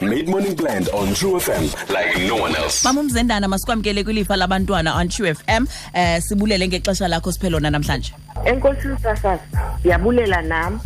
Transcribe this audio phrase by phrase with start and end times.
[0.00, 2.84] Mid morning blend on True FM like no one else.
[2.84, 8.12] Mama umzendana masikwamkele kwilifa labantwana on True FM eh sibulele ngexesha lakho siphelona namhlanje
[8.44, 9.38] enkosini sasasa
[9.80, 10.80] ndiyabulela nam.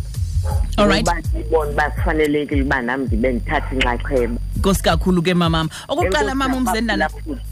[0.77, 1.05] Alright.
[1.07, 4.35] ngoba ndibona uba kufanelekile uba nam ndibe ndithatha inxaxheba.
[4.57, 7.09] Nkosi kakhulu ke mamam okokuqala Enkosi mama umzendana.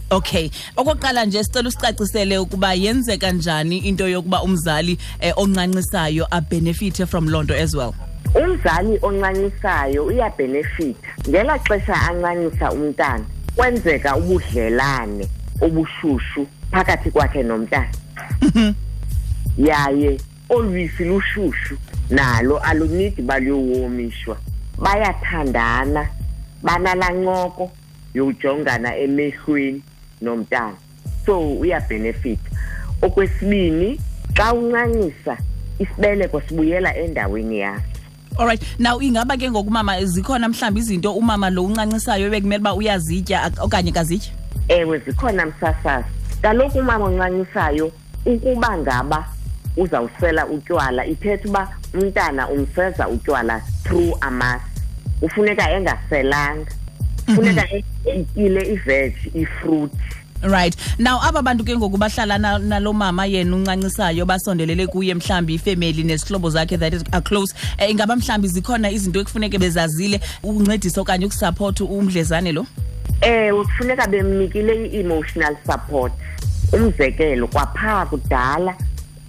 [0.10, 0.50] Okay.
[0.78, 7.28] Okokuqala nje sicela usicacisele ukuba yenzeka njani into yokuba umzali eh, oncancisayo a benefit from
[7.28, 7.94] lonto as well.
[8.36, 15.26] Umzali oncancisayo uyabhenefitha ngela xesha ancancisa umntana kwenzeka ubudlelane
[15.62, 17.90] obushushu phakathi kwakhe nomntana.
[19.58, 21.78] Yaye olwisi lushushu
[22.10, 24.38] nalo alunidi baluyowomishwa
[24.78, 26.08] bayathandana
[26.64, 27.72] banala ncoko
[28.14, 29.82] yojongana emehlweni
[30.22, 30.78] nomntana.
[31.26, 32.50] So uyabhenefitha
[33.02, 34.00] okwesibini
[34.34, 35.38] xa uncancisa
[35.80, 37.99] isibeleko sibuyela endaweni yaso
[38.38, 43.60] Alright now ingaba ke ngokumama zikhona mhlawumbe izinto umama lo uncancisayo ebekumele uba uyazitya ak-
[43.64, 44.32] okanye kazitya
[44.68, 46.08] ewe zikhona msasazi
[46.42, 47.92] kaloku umama oncancisayo
[48.26, 49.26] ukuba ngaba
[49.78, 54.64] uzawusela utywala ithetha uba umntana umseza utywala through amasi
[55.20, 56.72] kufuneka engaselanga.
[57.36, 57.66] Funeka
[58.06, 59.92] etyile iveji ifruit.
[60.42, 60.76] Right.
[61.00, 66.04] Now aba bantu ke ngoku bahlala na- nalo mama yena uncancisayo basondelele kuye mhlambi ifamily
[66.04, 67.54] nesihlobo zakhe that is are close.
[67.78, 72.66] Eh, ingaba mhlambi zikhona izinto ekufuneke bezazile ukuncedisa okanye ukusupport umdlezane lo?
[73.22, 76.14] ewe kufuneka bemnikile i-emotional support
[76.74, 78.76] umzekelo kwaphaa kudala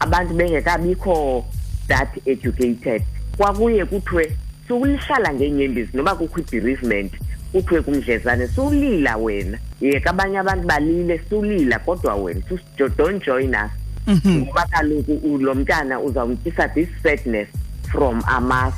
[0.00, 1.44] abantu bengekabikho
[1.88, 3.02] that educated
[3.36, 4.36] kwakuye kuthiwe
[4.68, 7.12] sukulihlala ngeenyembezi noba kukho i-bereavement
[7.52, 9.58] kuthiwe kumdlezane suwulila wena.
[9.80, 13.70] Yeka abanye abantu balile sulila kodwa wena sus- don't join us.
[14.26, 17.48] Ngoba kaloku u- lo mntana uzawumtyisa this sadness
[17.92, 18.76] from amasi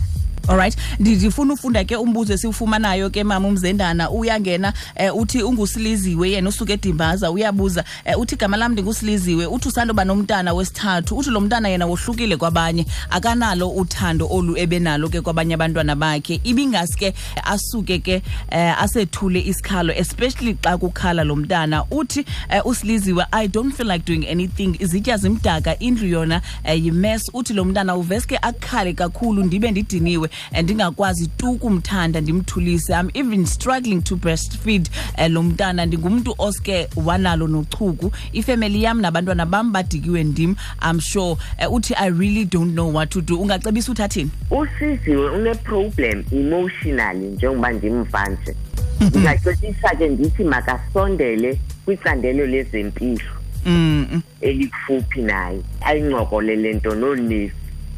[0.48, 0.76] Alright.
[0.98, 4.10] Ndifuna ufunda ke umbuzo esiwufumanayo ke mama umzendana.
[4.10, 9.46] Uyangena eh, uthi ungusiliziwe yena usuke edimbaza uyabuza eh, uthi igama lam ndingusiliziwe.
[9.46, 11.16] Uthi usandoba nomntana wesithathu.
[11.16, 16.40] Uthi lo mntana yena wohlukile kwabanye akanalo uthando olu ebenalo ke kwabanye abantwana bakhe.
[16.44, 17.14] Ibingasi ke
[17.44, 21.84] asuke ke eh, asethule isikhalo especially xa kukhala lo mntana.
[21.90, 24.76] Uthi eh, usiliziwe i don't feel like doing anything.
[24.80, 30.28] Izitya zimdaka indlu yona eh, yimes uthi lo mntana uveske akhale kakhulu ndibe ndidiniwe
[30.62, 32.92] ndingakwazi tu kumthanda ndimthulise.
[32.92, 35.86] I'm even struggling to breastfeed eh, lo mntana.
[35.86, 38.12] Ndingumntu oske wanalo nochuku.
[38.32, 40.54] Ifamily yam nabantwana bam badikiwe ndim
[40.90, 41.36] i'm sure.
[41.58, 43.36] Eh, uthi i really don't know what to do.
[43.40, 48.54] Ungacebisa uthathini usiziwe uneproblem emotionally njengoba ndimva nje
[49.00, 53.30] ndingacebisa ke ndithi makasondele kwicandelo lezempilo
[53.66, 54.22] mm mm.
[54.40, 55.60] elikufuphi naye.
[55.80, 57.52] Ayincokole le nto noonesi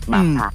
[0.08, 0.52] bapha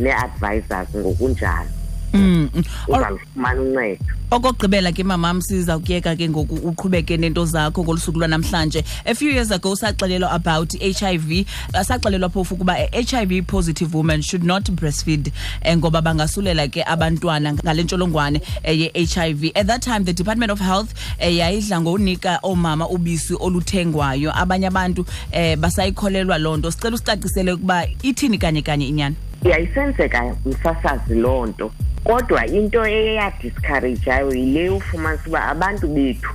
[0.00, 1.70] nee-advisors ngokunjalo.
[2.12, 2.64] Mm, mm.
[2.88, 4.04] Uzalufumana uncedo.
[4.30, 8.84] Okokugqibela ke mamam siza kuyeka ke ngoku uqhubeke nento zakho ngolusuku lwanamhlanje.
[9.06, 13.42] A few years ago saxelelwa about ih i v saxelelwa phofu ukuba h i v
[13.42, 15.32] positive woman should not breastfeed
[15.64, 19.52] um ngoba bangasulela ke abantwana ngale ntsholongwane ye-h i v.
[19.54, 24.32] At that time the department of health um yayidla ngonika oomama ubisi oluthengwayo.
[24.32, 26.70] Abanye abantu um basayikholelwa loo nto.
[26.70, 31.72] Sicela usicacisele ukuba ithini kanye kanye inyani yayisenzeka msasazi loo nto
[32.04, 36.30] kodwa into eyadiscourajayo yile ufumanisa uba abantu bethu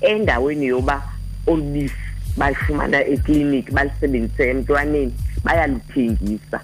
[0.00, 1.02] endaweni yoba
[1.46, 1.94] olubisi
[2.36, 5.12] balifumana ekliniki balisebenzise emntwaneni
[5.44, 6.60] bayaluthengisa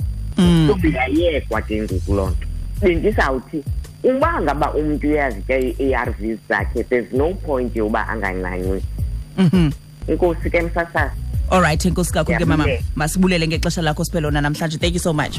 [0.67, 2.47] so beyayekwa ke ngoku loo nto.
[2.81, 3.65] Bendizawuthi
[4.05, 8.87] uba ngaba umntu uyazitya ii-arvs zakhe there's no point yoba angancancisi
[9.39, 9.71] Mhm.
[10.09, 11.15] inkosi ke msasazi.
[11.51, 12.63] Alright enkosi kakhulu ke mama.
[12.65, 12.93] Ndiyabulela.
[12.97, 14.79] masibulele ngexesha lakho siphelona namhlanje.
[14.79, 15.39] Thank you so much.